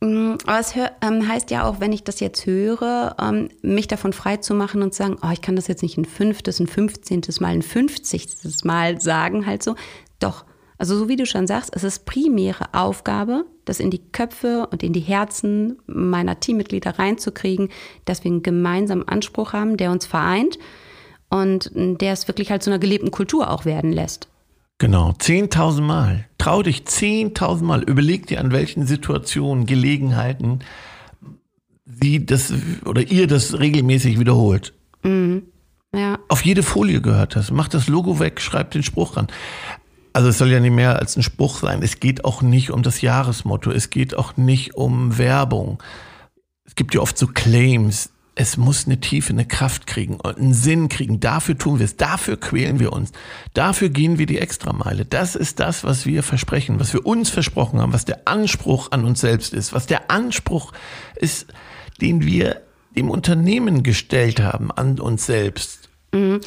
Mm, 0.00 0.34
aber 0.46 0.60
es 0.60 0.74
ähm, 1.02 1.28
heißt 1.28 1.50
ja 1.50 1.64
auch, 1.64 1.80
wenn 1.80 1.92
ich 1.92 2.04
das 2.04 2.20
jetzt 2.20 2.46
höre, 2.46 3.16
ähm, 3.20 3.48
mich 3.62 3.88
davon 3.88 4.12
frei 4.12 4.36
zu 4.36 4.54
machen 4.54 4.82
und 4.82 4.94
zu 4.94 5.02
sagen, 5.02 5.16
oh, 5.22 5.30
ich 5.32 5.40
kann 5.40 5.56
das 5.56 5.66
jetzt 5.66 5.82
nicht 5.82 5.98
ein 5.98 6.04
fünftes, 6.04 6.60
ein 6.60 6.68
fünfzehntes 6.68 7.40
Mal, 7.40 7.48
ein 7.48 7.62
fünfzigstes 7.62 8.64
Mal 8.64 9.00
sagen, 9.00 9.46
halt 9.46 9.62
so. 9.62 9.74
Doch, 10.20 10.44
also 10.78 10.96
so 10.96 11.08
wie 11.08 11.16
du 11.16 11.26
schon 11.26 11.48
sagst, 11.48 11.74
es 11.74 11.82
ist 11.82 12.06
primäre 12.06 12.72
Aufgabe, 12.72 13.44
das 13.64 13.80
in 13.80 13.90
die 13.90 14.02
Köpfe 14.12 14.68
und 14.70 14.84
in 14.84 14.92
die 14.92 15.00
Herzen 15.00 15.78
meiner 15.86 16.38
Teammitglieder 16.38 16.98
reinzukriegen, 16.98 17.70
dass 18.04 18.22
wir 18.22 18.30
einen 18.30 18.44
gemeinsamen 18.44 19.06
Anspruch 19.06 19.52
haben, 19.52 19.76
der 19.76 19.90
uns 19.90 20.06
vereint 20.06 20.58
und 21.28 21.70
der 21.74 22.12
es 22.12 22.28
wirklich 22.28 22.52
halt 22.52 22.62
zu 22.62 22.70
einer 22.70 22.78
gelebten 22.78 23.10
Kultur 23.10 23.50
auch 23.50 23.64
werden 23.64 23.92
lässt. 23.92 24.28
Genau, 24.78 25.10
10.000 25.10 25.80
Mal. 25.80 26.28
Trau 26.48 26.62
dich 26.62 26.84
10.000 26.84 27.62
Mal. 27.62 27.82
Überleg 27.82 28.26
dir, 28.26 28.40
an 28.40 28.52
welchen 28.52 28.86
Situationen, 28.86 29.66
Gelegenheiten 29.66 30.60
sie 31.84 32.24
das 32.24 32.54
oder 32.86 33.02
ihr 33.02 33.26
das 33.26 33.58
regelmäßig 33.58 34.18
wiederholt. 34.18 34.72
Mhm. 35.02 35.42
Ja. 35.94 36.18
Auf 36.28 36.42
jede 36.46 36.62
Folie 36.62 37.02
gehört 37.02 37.36
das. 37.36 37.50
Mach 37.50 37.68
das 37.68 37.86
Logo 37.86 38.18
weg, 38.18 38.40
schreib 38.40 38.70
den 38.70 38.82
Spruch 38.82 39.18
ran. 39.18 39.26
Also 40.14 40.30
es 40.30 40.38
soll 40.38 40.50
ja 40.50 40.58
nicht 40.58 40.72
mehr 40.72 40.98
als 40.98 41.18
ein 41.18 41.22
Spruch 41.22 41.58
sein. 41.58 41.82
Es 41.82 42.00
geht 42.00 42.24
auch 42.24 42.40
nicht 42.40 42.70
um 42.70 42.82
das 42.82 43.02
Jahresmotto. 43.02 43.70
Es 43.70 43.90
geht 43.90 44.16
auch 44.16 44.38
nicht 44.38 44.74
um 44.74 45.18
Werbung. 45.18 45.82
Es 46.64 46.76
gibt 46.76 46.94
ja 46.94 47.02
oft 47.02 47.18
so 47.18 47.26
Claims 47.26 48.08
es 48.38 48.56
muss 48.56 48.86
eine 48.86 49.00
Tiefe, 49.00 49.32
eine 49.32 49.44
Kraft 49.44 49.88
kriegen 49.88 50.20
und 50.20 50.38
einen 50.38 50.54
Sinn 50.54 50.88
kriegen. 50.88 51.18
Dafür 51.18 51.58
tun 51.58 51.80
wir 51.80 51.84
es, 51.84 51.96
dafür 51.96 52.38
quälen 52.38 52.78
wir 52.78 52.92
uns, 52.92 53.10
dafür 53.52 53.88
gehen 53.88 54.16
wir 54.16 54.26
die 54.26 54.38
Extrameile. 54.38 55.04
Das 55.04 55.34
ist 55.34 55.58
das, 55.58 55.82
was 55.82 56.06
wir 56.06 56.22
versprechen, 56.22 56.78
was 56.78 56.92
wir 56.92 57.04
uns 57.04 57.30
versprochen 57.30 57.80
haben, 57.80 57.92
was 57.92 58.04
der 58.04 58.28
Anspruch 58.28 58.92
an 58.92 59.04
uns 59.04 59.20
selbst 59.20 59.52
ist, 59.52 59.72
was 59.72 59.86
der 59.86 60.12
Anspruch 60.12 60.72
ist, 61.16 61.48
den 62.00 62.24
wir 62.24 62.62
dem 62.94 63.10
Unternehmen 63.10 63.82
gestellt 63.82 64.40
haben 64.40 64.70
an 64.70 65.00
uns 65.00 65.26
selbst. 65.26 65.87
Mhm. 66.12 66.40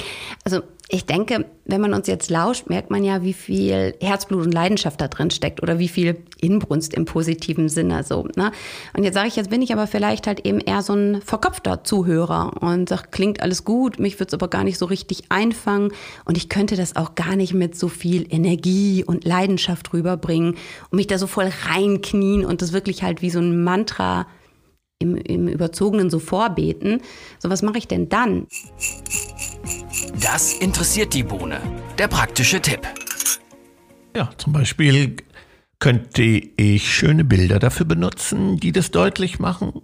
Also 0.43 0.61
ich 0.93 1.05
denke, 1.05 1.45
wenn 1.63 1.79
man 1.79 1.93
uns 1.93 2.07
jetzt 2.07 2.29
lauscht, 2.29 2.67
merkt 2.67 2.89
man 2.89 3.05
ja, 3.05 3.23
wie 3.23 3.31
viel 3.31 3.95
Herzblut 4.01 4.45
und 4.45 4.53
Leidenschaft 4.53 4.99
da 4.99 5.07
drin 5.07 5.31
steckt 5.31 5.63
oder 5.63 5.79
wie 5.79 5.87
viel 5.87 6.17
Inbrunst 6.41 6.93
im 6.93 7.05
positiven 7.05 7.69
Sinne 7.69 8.03
so. 8.03 8.27
Ne? 8.35 8.51
Und 8.93 9.05
jetzt 9.05 9.13
sage 9.13 9.29
ich, 9.29 9.37
jetzt 9.37 9.49
bin 9.49 9.61
ich 9.61 9.71
aber 9.71 9.87
vielleicht 9.87 10.27
halt 10.27 10.45
eben 10.45 10.59
eher 10.59 10.81
so 10.81 10.93
ein 10.93 11.21
verkopfter 11.21 11.85
Zuhörer 11.85 12.61
und 12.61 12.89
sage, 12.89 13.03
klingt 13.11 13.41
alles 13.41 13.63
gut, 13.63 13.99
mich 13.99 14.19
wird 14.19 14.31
es 14.31 14.33
aber 14.33 14.49
gar 14.49 14.65
nicht 14.65 14.77
so 14.77 14.85
richtig 14.85 15.23
einfangen 15.29 15.93
und 16.25 16.35
ich 16.35 16.49
könnte 16.49 16.75
das 16.75 16.97
auch 16.97 17.15
gar 17.15 17.37
nicht 17.37 17.53
mit 17.53 17.77
so 17.77 17.87
viel 17.87 18.25
Energie 18.29 19.05
und 19.05 19.23
Leidenschaft 19.23 19.93
rüberbringen 19.93 20.55
und 20.89 20.95
mich 20.97 21.07
da 21.07 21.17
so 21.17 21.27
voll 21.27 21.49
reinknien 21.69 22.43
und 22.43 22.61
das 22.61 22.73
wirklich 22.73 23.01
halt 23.01 23.21
wie 23.21 23.29
so 23.29 23.39
ein 23.39 23.63
Mantra 23.63 24.27
im, 24.99 25.15
im 25.15 25.47
Überzogenen 25.47 26.09
so 26.09 26.19
vorbeten. 26.19 27.01
So, 27.39 27.49
was 27.49 27.61
mache 27.61 27.77
ich 27.77 27.87
denn 27.87 28.09
dann? 28.09 28.47
Das 30.21 30.53
interessiert 30.53 31.13
die 31.13 31.23
Bohne. 31.23 31.59
Der 31.97 32.07
praktische 32.07 32.61
Tipp. 32.61 32.87
Ja, 34.15 34.29
zum 34.37 34.53
Beispiel 34.53 35.17
könnte 35.79 36.21
ich 36.21 36.93
schöne 36.93 37.23
Bilder 37.23 37.59
dafür 37.59 37.85
benutzen, 37.85 38.57
die 38.57 38.71
das 38.71 38.91
deutlich 38.91 39.39
machen. 39.39 39.81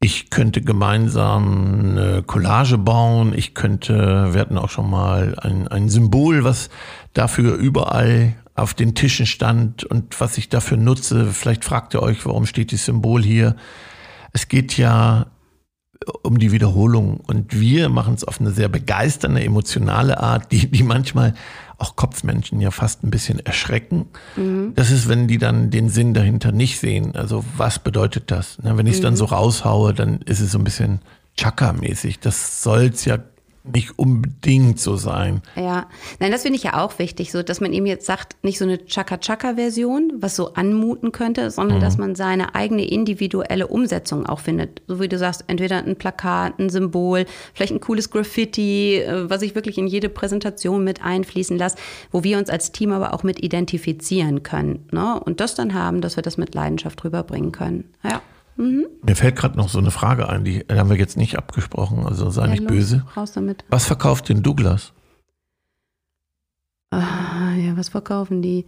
Ich 0.00 0.30
könnte 0.30 0.60
gemeinsam 0.60 1.96
eine 1.96 2.22
Collage 2.22 2.76
bauen. 2.76 3.32
Ich 3.34 3.54
könnte, 3.54 4.34
wir 4.34 4.40
hatten 4.40 4.58
auch 4.58 4.68
schon 4.68 4.90
mal 4.90 5.38
ein, 5.38 5.68
ein 5.68 5.88
Symbol, 5.88 6.44
was 6.44 6.68
dafür 7.14 7.54
überall 7.54 8.34
auf 8.54 8.74
den 8.74 8.94
Tischen 8.94 9.26
stand 9.26 9.84
und 9.84 10.20
was 10.20 10.38
ich 10.38 10.48
dafür 10.48 10.76
nutze. 10.76 11.26
Vielleicht 11.32 11.64
fragt 11.64 11.94
ihr 11.94 12.02
euch, 12.02 12.26
warum 12.26 12.46
steht 12.46 12.72
dieses 12.72 12.86
Symbol 12.86 13.22
hier? 13.22 13.56
Es 14.32 14.48
geht 14.48 14.76
ja 14.76 15.26
um 16.22 16.38
die 16.38 16.52
Wiederholung. 16.52 17.20
Und 17.26 17.58
wir 17.58 17.88
machen 17.88 18.14
es 18.14 18.24
auf 18.24 18.40
eine 18.40 18.50
sehr 18.50 18.68
begeisternde, 18.68 19.42
emotionale 19.42 20.20
Art, 20.20 20.52
die, 20.52 20.70
die 20.70 20.82
manchmal 20.82 21.34
auch 21.78 21.96
Kopfmenschen 21.96 22.60
ja 22.60 22.70
fast 22.70 23.04
ein 23.04 23.10
bisschen 23.10 23.44
erschrecken. 23.44 24.06
Mhm. 24.36 24.72
Das 24.74 24.90
ist, 24.90 25.08
wenn 25.08 25.28
die 25.28 25.38
dann 25.38 25.70
den 25.70 25.88
Sinn 25.88 26.14
dahinter 26.14 26.52
nicht 26.52 26.78
sehen. 26.78 27.14
Also 27.16 27.44
was 27.56 27.78
bedeutet 27.78 28.30
das? 28.30 28.58
Wenn 28.62 28.86
ich 28.86 28.94
es 28.94 28.98
mhm. 29.00 29.04
dann 29.04 29.16
so 29.16 29.26
raushaue, 29.26 29.92
dann 29.92 30.20
ist 30.22 30.40
es 30.40 30.52
so 30.52 30.58
ein 30.58 30.64
bisschen 30.64 31.00
Chaka-mäßig. 31.36 32.20
Das 32.20 32.62
soll 32.62 32.90
es 32.94 33.04
ja 33.04 33.18
nicht 33.72 33.98
unbedingt 33.98 34.80
so 34.80 34.96
sein. 34.96 35.42
Ja, 35.56 35.86
nein, 36.20 36.32
das 36.32 36.42
finde 36.42 36.56
ich 36.56 36.62
ja 36.62 36.82
auch 36.82 36.98
wichtig, 36.98 37.32
so 37.32 37.42
dass 37.42 37.60
man 37.60 37.72
eben 37.72 37.86
jetzt 37.86 38.06
sagt, 38.06 38.36
nicht 38.42 38.58
so 38.58 38.64
eine 38.64 38.84
Chaka-Chaka-Version, 38.84 40.14
was 40.20 40.36
so 40.36 40.54
anmuten 40.54 41.12
könnte, 41.12 41.50
sondern 41.50 41.78
mhm. 41.78 41.82
dass 41.82 41.98
man 41.98 42.14
seine 42.14 42.54
eigene 42.54 42.86
individuelle 42.86 43.66
Umsetzung 43.66 44.26
auch 44.26 44.40
findet. 44.40 44.82
So 44.86 45.00
wie 45.00 45.08
du 45.08 45.18
sagst, 45.18 45.44
entweder 45.46 45.78
ein 45.78 45.96
Plakat, 45.96 46.58
ein 46.58 46.70
Symbol, 46.70 47.26
vielleicht 47.54 47.72
ein 47.72 47.80
cooles 47.80 48.10
Graffiti, 48.10 48.96
äh, 48.96 49.28
was 49.28 49.42
ich 49.42 49.54
wirklich 49.54 49.78
in 49.78 49.86
jede 49.86 50.08
Präsentation 50.08 50.84
mit 50.84 51.02
einfließen 51.02 51.58
lasse, 51.58 51.76
wo 52.12 52.24
wir 52.24 52.38
uns 52.38 52.50
als 52.50 52.72
Team 52.72 52.92
aber 52.92 53.14
auch 53.14 53.22
mit 53.22 53.42
identifizieren 53.42 54.42
können. 54.42 54.86
Ne? 54.92 55.20
Und 55.20 55.40
das 55.40 55.54
dann 55.54 55.74
haben, 55.74 56.00
dass 56.00 56.16
wir 56.16 56.22
das 56.22 56.36
mit 56.36 56.54
Leidenschaft 56.54 57.02
rüberbringen 57.04 57.52
können. 57.52 57.84
Ja. 58.02 58.22
Mhm. 58.56 58.86
Mir 59.02 59.16
fällt 59.16 59.36
gerade 59.36 59.56
noch 59.56 59.68
so 59.68 59.78
eine 59.78 59.90
Frage 59.90 60.28
ein, 60.28 60.44
die 60.44 60.64
haben 60.70 60.90
wir 60.90 60.96
jetzt 60.96 61.16
nicht 61.16 61.36
abgesprochen, 61.36 62.06
also 62.06 62.30
sei 62.30 62.42
ja, 62.42 62.48
nicht 62.48 62.62
los, 62.62 62.70
böse. 62.70 63.04
Raus 63.16 63.32
damit. 63.32 63.64
Was 63.68 63.84
verkauft 63.84 64.28
denn 64.28 64.42
Douglas? 64.42 64.92
Ah, 66.90 67.54
ja, 67.56 67.76
was 67.76 67.90
verkaufen 67.90 68.42
die? 68.42 68.66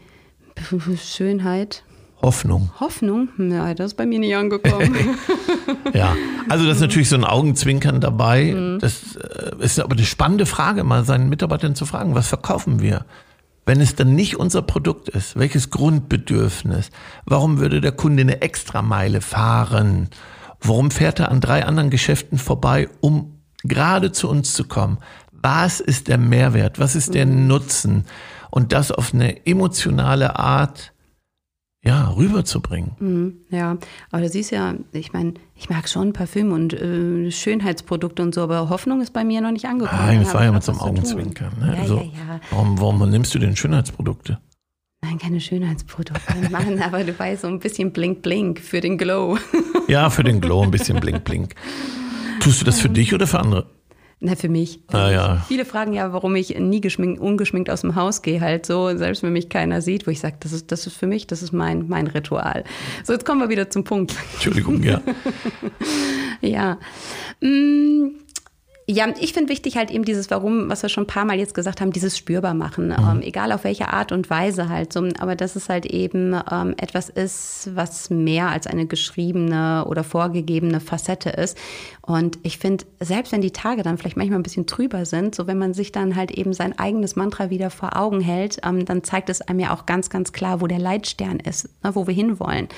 Schönheit. 1.02 1.84
Hoffnung. 2.20 2.70
Hoffnung? 2.80 3.28
Ja, 3.38 3.72
das 3.74 3.92
ist 3.92 3.96
bei 3.96 4.04
mir 4.04 4.18
nicht 4.18 4.34
angekommen. 4.34 4.96
ja, 5.94 6.16
also 6.48 6.66
das 6.66 6.76
ist 6.76 6.80
natürlich 6.80 7.08
so 7.08 7.16
ein 7.16 7.24
Augenzwinkern 7.24 8.00
dabei. 8.00 8.54
Mhm. 8.54 8.78
Das 8.80 9.16
äh, 9.16 9.52
ist 9.60 9.78
aber 9.78 9.92
eine 9.94 10.04
spannende 10.04 10.44
Frage, 10.44 10.82
mal 10.82 11.04
seinen 11.04 11.28
Mitarbeitern 11.28 11.76
zu 11.76 11.86
fragen, 11.86 12.14
was 12.16 12.28
verkaufen 12.28 12.80
wir? 12.80 13.04
Wenn 13.68 13.82
es 13.82 13.94
dann 13.94 14.14
nicht 14.14 14.36
unser 14.36 14.62
Produkt 14.62 15.10
ist, 15.10 15.38
welches 15.38 15.68
Grundbedürfnis? 15.68 16.88
Warum 17.26 17.58
würde 17.58 17.82
der 17.82 17.92
Kunde 17.92 18.22
eine 18.22 18.40
Extrameile 18.40 19.20
fahren? 19.20 20.08
Warum 20.58 20.90
fährt 20.90 21.20
er 21.20 21.30
an 21.30 21.42
drei 21.42 21.66
anderen 21.66 21.90
Geschäften 21.90 22.38
vorbei, 22.38 22.88
um 23.02 23.42
gerade 23.64 24.10
zu 24.10 24.30
uns 24.30 24.54
zu 24.54 24.64
kommen? 24.64 24.96
Was 25.32 25.80
ist 25.80 26.08
der 26.08 26.16
Mehrwert? 26.16 26.78
Was 26.78 26.96
ist 26.96 27.12
der. 27.12 27.26
Nutzen? 27.26 28.06
Und 28.50 28.72
das 28.72 28.90
auf 28.90 29.12
eine 29.12 29.44
emotionale 29.44 30.38
Art 30.38 30.94
ja, 31.84 32.10
rüberzubringen. 32.10 32.92
Mhm, 32.98 33.36
ja, 33.50 33.78
aber 34.10 34.22
du 34.22 34.28
siehst 34.28 34.50
ja, 34.50 34.74
ich 34.92 35.12
meine, 35.12 35.34
ich 35.54 35.70
mag 35.70 35.88
schon 35.88 36.12
Parfüm 36.12 36.52
und 36.52 36.72
äh, 36.72 37.30
Schönheitsprodukte 37.30 38.22
und 38.22 38.34
so, 38.34 38.42
aber 38.42 38.68
Hoffnung 38.68 39.00
ist 39.00 39.12
bei 39.12 39.24
mir 39.24 39.40
noch 39.40 39.52
nicht 39.52 39.66
angekommen. 39.66 40.00
Nein, 40.04 40.20
das 40.24 40.34
war 40.34 40.44
ja 40.44 40.52
mit 40.52 40.62
so 40.62 40.72
einem 40.72 40.80
Augenzwinkern. 40.80 41.52
Ne? 41.60 41.74
Ja, 41.74 41.80
also, 41.80 41.96
ja, 41.96 42.02
ja. 42.02 42.40
Warum, 42.50 42.80
warum 42.80 43.10
nimmst 43.10 43.34
du 43.34 43.38
denn 43.38 43.56
Schönheitsprodukte? 43.56 44.38
Nein, 45.00 45.18
keine 45.18 45.40
Schönheitsprodukte, 45.40 46.34
Mann, 46.50 46.80
aber 46.82 47.04
du 47.04 47.16
weißt, 47.16 47.42
so 47.42 47.48
ein 47.48 47.60
bisschen 47.60 47.92
Blink 47.92 48.22
Blink 48.22 48.58
für 48.58 48.80
den 48.80 48.98
Glow. 48.98 49.38
ja, 49.86 50.10
für 50.10 50.24
den 50.24 50.40
Glow 50.40 50.62
ein 50.62 50.72
bisschen 50.72 50.98
Blink 50.98 51.24
Blink. 51.24 51.54
Tust 52.40 52.60
du 52.60 52.64
das 52.64 52.80
für 52.80 52.88
dich 52.88 53.14
oder 53.14 53.26
für 53.26 53.38
andere? 53.38 53.66
Na, 54.20 54.34
für 54.34 54.48
mich. 54.48 54.80
ah, 54.88 55.10
ja. 55.10 55.44
Viele 55.46 55.64
fragen 55.64 55.92
ja, 55.92 56.12
warum 56.12 56.34
ich 56.34 56.58
nie 56.58 56.80
geschminkt, 56.80 57.20
ungeschminkt 57.20 57.70
aus 57.70 57.82
dem 57.82 57.94
Haus 57.94 58.22
gehe, 58.22 58.40
halt 58.40 58.66
so, 58.66 58.96
selbst 58.96 59.22
wenn 59.22 59.32
mich 59.32 59.48
keiner 59.48 59.80
sieht, 59.80 60.08
wo 60.08 60.10
ich 60.10 60.18
sage, 60.18 60.36
das 60.40 60.52
ist, 60.52 60.72
das 60.72 60.88
ist 60.88 60.96
für 60.96 61.06
mich, 61.06 61.28
das 61.28 61.40
ist 61.40 61.52
mein, 61.52 61.86
mein 61.86 62.08
Ritual. 62.08 62.64
So, 63.04 63.12
jetzt 63.12 63.24
kommen 63.24 63.40
wir 63.40 63.48
wieder 63.48 63.70
zum 63.70 63.84
Punkt. 63.84 64.16
Entschuldigung, 64.34 64.82
ja. 64.82 65.00
ja. 66.40 66.78
Mmh. 67.40 68.10
Ja, 68.90 69.06
ich 69.20 69.34
finde 69.34 69.50
wichtig 69.50 69.76
halt 69.76 69.90
eben 69.90 70.06
dieses 70.06 70.30
Warum, 70.30 70.70
was 70.70 70.80
wir 70.82 70.88
schon 70.88 71.04
ein 71.04 71.08
paar 71.08 71.26
Mal 71.26 71.38
jetzt 71.38 71.52
gesagt 71.52 71.82
haben, 71.82 71.92
dieses 71.92 72.16
spürbar 72.16 72.54
machen, 72.54 72.86
mhm. 72.86 72.96
ähm, 72.98 73.22
egal 73.22 73.52
auf 73.52 73.64
welche 73.64 73.92
Art 73.92 74.12
und 74.12 74.30
Weise 74.30 74.70
halt 74.70 74.94
so, 74.94 75.06
aber 75.18 75.36
dass 75.36 75.56
es 75.56 75.68
halt 75.68 75.84
eben 75.84 76.34
ähm, 76.50 76.74
etwas 76.78 77.10
ist, 77.10 77.68
was 77.74 78.08
mehr 78.08 78.48
als 78.48 78.66
eine 78.66 78.86
geschriebene 78.86 79.84
oder 79.86 80.04
vorgegebene 80.04 80.80
Facette 80.80 81.28
ist. 81.28 81.58
Und 82.00 82.38
ich 82.44 82.56
finde, 82.56 82.86
selbst 82.98 83.30
wenn 83.30 83.42
die 83.42 83.50
Tage 83.50 83.82
dann 83.82 83.98
vielleicht 83.98 84.16
manchmal 84.16 84.38
ein 84.38 84.42
bisschen 84.42 84.66
trüber 84.66 85.04
sind, 85.04 85.34
so 85.34 85.46
wenn 85.46 85.58
man 85.58 85.74
sich 85.74 85.92
dann 85.92 86.16
halt 86.16 86.30
eben 86.30 86.54
sein 86.54 86.78
eigenes 86.78 87.14
Mantra 87.14 87.50
wieder 87.50 87.68
vor 87.68 87.94
Augen 87.94 88.22
hält, 88.22 88.58
ähm, 88.64 88.86
dann 88.86 89.04
zeigt 89.04 89.28
es 89.28 89.42
einem 89.42 89.60
ja 89.60 89.74
auch 89.74 89.84
ganz, 89.84 90.08
ganz 90.08 90.32
klar, 90.32 90.62
wo 90.62 90.66
der 90.66 90.78
Leitstern 90.78 91.40
ist, 91.40 91.68
ne, 91.84 91.94
wo 91.94 92.06
wir 92.06 92.14
hinwollen 92.14 92.68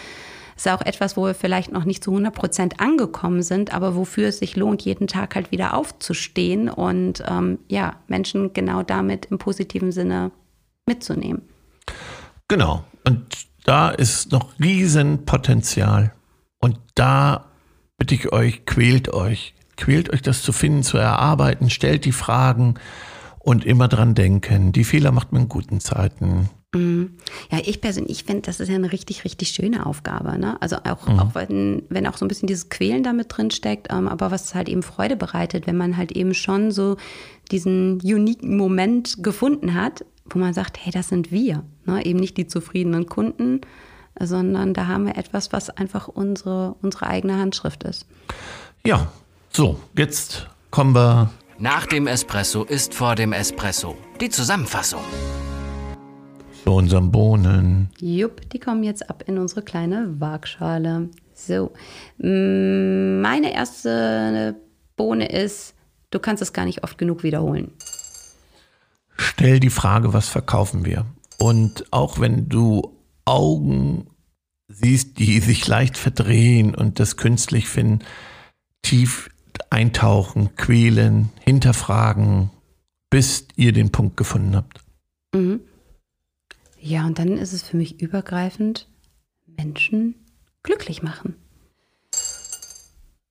ist 0.61 0.69
auch 0.69 0.83
etwas, 0.83 1.17
wo 1.17 1.25
wir 1.25 1.35
vielleicht 1.35 1.73
noch 1.73 1.85
nicht 1.85 2.05
zu 2.05 2.11
100 2.11 2.35
Prozent 2.35 2.81
angekommen 2.81 3.43
sind, 3.43 3.73
aber 3.73 3.97
wofür 3.97 4.29
es 4.29 4.39
sich 4.39 4.57
lohnt, 4.57 4.83
jeden 4.83 5.07
Tag 5.07 5.35
halt 5.35 5.51
wieder 5.51 5.75
aufzustehen 5.75 6.69
und 6.69 7.23
ähm, 7.27 7.59
ja, 7.69 7.97
Menschen 8.09 8.53
genau 8.53 8.83
damit 8.83 9.27
im 9.27 9.39
positiven 9.39 9.91
Sinne 9.91 10.33
mitzunehmen. 10.87 11.43
Genau. 12.49 12.85
Und 13.05 13.25
da 13.65 13.89
ist 13.89 14.33
noch 14.33 14.59
Riesenpotenzial. 14.61 16.13
Und 16.61 16.79
da 16.95 17.47
bitte 17.97 18.15
ich 18.15 18.33
euch, 18.33 18.67
quält 18.67 19.13
euch. 19.13 19.55
Quält 19.77 20.13
euch 20.13 20.21
das 20.21 20.43
zu 20.43 20.53
finden, 20.53 20.83
zu 20.83 20.99
erarbeiten, 20.99 21.71
stellt 21.71 22.05
die 22.05 22.13
Fragen 22.13 22.75
und 23.39 23.65
immer 23.65 23.89
dran 23.89 24.15
denken. 24.15 24.73
Die 24.73 24.85
Fehler 24.85 25.11
macht 25.11 25.33
man 25.33 25.43
in 25.43 25.49
guten 25.49 25.81
Zeiten. 25.81 26.51
Mhm. 26.73 27.17
Ja, 27.51 27.59
ich 27.65 27.81
persönlich, 27.81 28.19
ich 28.19 28.25
finde, 28.25 28.43
das 28.43 28.61
ist 28.61 28.69
ja 28.69 28.77
eine 28.77 28.93
richtig, 28.93 29.25
richtig 29.25 29.49
schöne 29.49 29.87
Aufgabe. 29.87 30.39
Ne? 30.39 30.61
Also 30.61 30.77
auch, 30.77 31.07
mhm. 31.07 31.19
auch 31.19 31.35
wenn, 31.35 31.83
wenn 31.89 32.07
auch 32.07 32.17
so 32.17 32.25
ein 32.25 32.29
bisschen 32.29 32.47
dieses 32.47 32.69
Quälen 32.69 33.03
damit 33.03 33.37
drin 33.37 33.51
steckt, 33.51 33.89
ähm, 33.91 34.07
aber 34.07 34.31
was 34.31 34.55
halt 34.55 34.69
eben 34.69 34.83
Freude 34.83 35.17
bereitet, 35.17 35.67
wenn 35.67 35.77
man 35.77 35.97
halt 35.97 36.13
eben 36.13 36.35
schon 36.35 36.71
so 36.71 36.97
diesen 37.51 38.01
uniken 38.03 38.57
Moment 38.57 39.23
gefunden 39.23 39.75
hat, 39.75 40.05
wo 40.27 40.39
man 40.39 40.55
sagt, 40.55 40.79
hey, 40.81 40.93
das 40.93 41.09
sind 41.09 41.33
wir. 41.33 41.65
Ne? 41.87 42.05
Eben 42.07 42.21
nicht 42.21 42.37
die 42.37 42.47
zufriedenen 42.47 43.07
Kunden, 43.07 43.63
sondern 44.21 44.73
da 44.73 44.87
haben 44.87 45.07
wir 45.07 45.17
etwas, 45.17 45.53
was 45.53 45.71
einfach 45.71 46.07
unsere, 46.07 46.77
unsere 46.83 47.09
eigene 47.09 47.37
Handschrift 47.37 47.83
ist. 47.83 48.07
Ja, 48.87 49.11
so, 49.51 49.81
jetzt 49.97 50.47
kommen 50.71 50.95
wir. 50.95 51.31
Nach 51.59 51.85
dem 51.85 52.07
Espresso 52.07 52.65
ist 52.65 52.95
vor 52.95 53.17
dem 53.17 53.35
Espresso. 53.35 53.95
Die 54.21 54.31
Zusammenfassung 54.31 55.03
zu 56.65 56.73
unseren 56.73 57.11
Bohnen. 57.11 57.91
Jupp, 58.01 58.49
die 58.51 58.59
kommen 58.59 58.83
jetzt 58.83 59.09
ab 59.09 59.25
in 59.27 59.39
unsere 59.39 59.63
kleine 59.63 60.21
Waagschale. 60.21 61.09
So, 61.35 61.73
meine 62.19 63.53
erste 63.53 64.57
Bohne 64.97 65.31
ist, 65.31 65.75
du 66.11 66.19
kannst 66.19 66.43
es 66.43 66.53
gar 66.53 66.65
nicht 66.65 66.85
oft 66.85 66.99
genug 66.99 67.23
wiederholen. 67.23 67.73
Stell 69.17 69.61
die 69.61 69.71
Frage, 69.71 70.13
was 70.13 70.29
verkaufen 70.29 70.85
wir? 70.85 71.07
Und 71.39 71.85
auch 71.91 72.21
wenn 72.21 72.49
du 72.49 72.97
Augen 73.25 74.07
siehst, 74.69 75.19
die 75.19 75.41
sich 75.41 75.67
leicht 75.67 75.97
verdrehen 75.97 76.75
und 76.75 77.01
das 77.01 77.17
künstlich 77.17 77.69
finden, 77.69 78.05
tief 78.83 79.31
eintauchen, 79.71 80.57
quälen, 80.57 81.31
hinterfragen, 81.45 82.51
bis 83.09 83.47
ihr 83.57 83.73
den 83.73 83.91
Punkt 83.93 84.17
gefunden 84.17 84.57
habt. 84.57 84.81
Mhm. 85.35 85.61
Ja, 86.81 87.07
und 87.07 87.19
dann 87.19 87.37
ist 87.37 87.53
es 87.53 87.63
für 87.63 87.77
mich 87.77 88.01
übergreifend, 88.01 88.89
Menschen 89.47 90.15
glücklich 90.63 91.03
machen. 91.03 91.37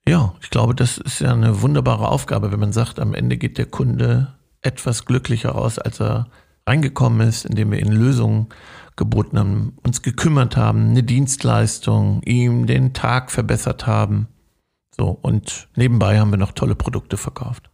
Ja, 0.07 0.35
ich 0.41 0.49
glaube, 0.49 0.75
das 0.75 0.97
ist 0.97 1.19
ja 1.19 1.33
eine 1.33 1.61
wunderbare 1.61 2.07
Aufgabe, 2.09 2.51
wenn 2.51 2.59
man 2.59 2.73
sagt, 2.73 2.99
am 2.99 3.13
Ende 3.13 3.37
geht 3.37 3.57
der 3.57 3.65
Kunde 3.65 4.35
etwas 4.61 5.05
glücklicher 5.05 5.51
raus, 5.51 5.79
als 5.79 5.99
er 5.99 6.27
reingekommen 6.67 7.27
ist, 7.27 7.45
indem 7.45 7.71
wir 7.71 7.79
ihnen 7.79 7.91
Lösungen 7.91 8.47
geboten 8.95 9.39
haben, 9.39 9.77
uns 9.83 10.01
gekümmert 10.01 10.57
haben, 10.57 10.89
eine 10.89 11.03
Dienstleistung, 11.03 12.21
ihm 12.23 12.67
den 12.67 12.93
Tag 12.93 13.31
verbessert 13.31 13.87
haben. 13.87 14.27
So, 14.95 15.17
und 15.21 15.69
nebenbei 15.75 16.19
haben 16.19 16.31
wir 16.31 16.37
noch 16.37 16.51
tolle 16.51 16.75
Produkte 16.75 17.17
verkauft. 17.17 17.69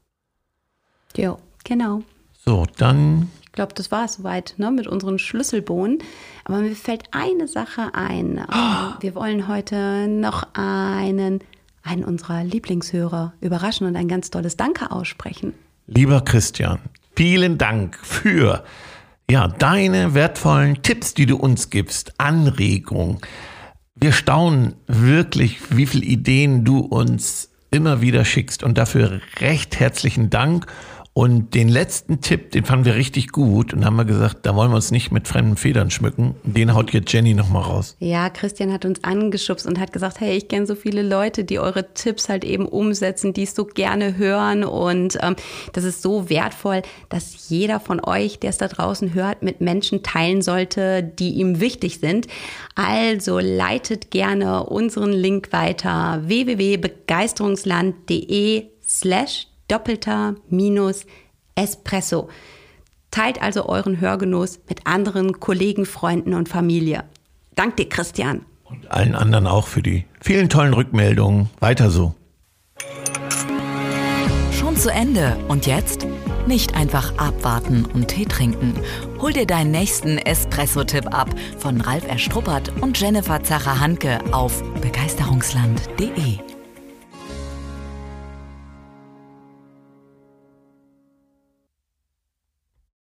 Ja, 1.16 1.38
genau. 1.64 2.04
So, 2.34 2.66
dann. 2.78 3.30
Ich 3.56 3.58
glaube, 3.58 3.74
das 3.74 3.90
war 3.90 4.04
es 4.04 4.16
soweit 4.16 4.56
ne, 4.58 4.70
mit 4.70 4.86
unseren 4.86 5.18
Schlüsselbohnen. 5.18 6.00
Aber 6.44 6.58
mir 6.58 6.76
fällt 6.76 7.04
eine 7.12 7.48
Sache 7.48 7.92
ein. 7.94 8.46
Oh. 8.52 8.96
Wir 9.00 9.16
wollen 9.16 9.48
heute 9.48 10.10
noch 10.10 10.46
einen, 10.56 11.40
einen 11.82 12.04
unserer 12.04 12.44
Lieblingshörer 12.44 13.32
überraschen 13.40 13.88
und 13.88 13.96
ein 13.96 14.10
ganz 14.10 14.30
tolles 14.30 14.58
Danke 14.58 14.92
aussprechen. 14.92 15.54
Lieber 15.88 16.20
Christian, 16.20 16.80
vielen 17.16 17.58
Dank 17.58 17.98
für 18.04 18.66
ja, 19.32 19.48
deine 19.48 20.14
wertvollen 20.14 20.82
Tipps, 20.82 21.14
die 21.14 21.26
du 21.26 21.38
uns 21.38 21.70
gibst, 21.70 22.20
Anregungen. 22.20 23.20
Wir 23.96 24.12
staunen 24.12 24.74
wirklich, 24.86 25.78
wie 25.78 25.86
viele 25.86 26.04
Ideen 26.04 26.66
du 26.66 26.80
uns 26.80 27.52
immer 27.72 28.02
wieder 28.02 28.26
schickst 28.26 28.64
und 28.64 28.78
dafür 28.78 29.22
recht 29.40 29.80
herzlichen 29.80 30.30
Dank. 30.30 30.66
Und 31.18 31.54
den 31.54 31.70
letzten 31.70 32.20
Tipp, 32.20 32.52
den 32.52 32.66
fanden 32.66 32.84
wir 32.84 32.96
richtig 32.96 33.30
gut 33.30 33.74
und 33.74 33.86
haben 33.86 33.96
wir 33.96 34.04
gesagt, 34.04 34.46
da 34.46 34.54
wollen 34.54 34.72
wir 34.72 34.76
uns 34.76 34.92
nicht 34.92 35.14
mit 35.14 35.30
fremden 35.30 35.56
Federn 35.56 35.90
schmücken. 35.90 36.36
Den 36.44 36.74
haut 36.74 36.92
jetzt 36.92 37.14
Jenny 37.14 37.34
nochmal 37.34 37.64
raus. 37.64 37.96
Ja, 38.00 38.30
Christian 38.30 38.74
hat 38.74 38.84
uns 38.84 39.02
angeschubst 39.02 39.66
und 39.66 39.80
hat 39.80 39.94
gesagt, 39.94 40.20
hey, 40.20 40.36
ich 40.36 40.50
kenne 40.50 40.66
so 40.66 40.76
viele 40.76 41.02
Leute, 41.02 41.46
die 41.46 41.58
eure 41.58 41.94
Tipps 41.94 42.28
halt 42.28 42.44
eben 42.44 42.68
umsetzen, 42.68 43.32
die 43.32 43.44
es 43.44 43.56
so 43.56 43.64
gerne 43.64 44.18
hören. 44.18 44.66
Und 44.66 45.18
ähm, 45.22 45.38
das 45.72 45.86
ist 45.86 46.02
so 46.02 46.30
wertvoll, 46.30 46.82
dass 47.08 47.48
jeder 47.48 47.80
von 47.80 48.04
euch, 48.04 48.40
der 48.40 48.50
es 48.50 48.58
da 48.58 48.68
draußen 48.68 49.14
hört, 49.14 49.42
mit 49.42 49.62
Menschen 49.62 50.04
teilen 50.04 50.42
sollte, 50.42 51.02
die 51.02 51.36
ihm 51.36 51.62
wichtig 51.62 52.02
sind. 52.02 52.28
Also 52.76 53.40
leitet 53.40 54.12
gerne 54.12 54.66
unseren 54.66 55.14
Link 55.14 55.54
weiter 55.54 56.20
www.begeisterungsland.de 56.26 58.66
slash 58.86 59.48
doppelter 59.68 60.36
minus 60.50 61.06
Espresso. 61.56 62.30
Teilt 63.12 63.42
also 63.42 63.68
euren 63.68 64.02
Hörgenuss 64.02 64.60
mit 64.68 64.86
anderen 64.86 65.40
Kollegen, 65.40 65.86
Freunden 65.86 66.34
und 66.34 66.50
Familie. 66.50 67.06
Dank 67.56 67.78
dir, 67.78 67.88
Christian. 67.88 68.46
Und 68.66 68.92
allen 68.92 69.16
anderen 69.16 69.48
auch 69.48 69.68
für 69.68 69.82
die 69.82 70.06
vielen 70.22 70.50
tollen 70.50 70.74
Rückmeldungen. 70.74 71.50
Weiter 71.60 71.90
so. 71.90 72.14
Schon 74.52 74.76
zu 74.76 74.92
Ende. 74.92 75.38
Und 75.48 75.66
jetzt? 75.66 76.06
Nicht 76.48 76.76
einfach 76.76 77.18
abwarten 77.18 77.86
und 77.86 78.10
Tee 78.10 78.26
trinken. 78.26 78.74
Hol 79.20 79.34
dir 79.34 79.48
deinen 79.48 79.72
nächsten 79.72 80.18
Espresso-Tipp 80.18 81.08
ab 81.14 81.30
von 81.58 81.82
Ralf 81.82 82.08
Erstruppert 82.08 82.72
und 82.82 83.00
Jennifer 83.00 83.42
Zacher-Hanke 83.42 84.20
auf 84.32 84.62
begeisterungsland.de. 84.82 86.55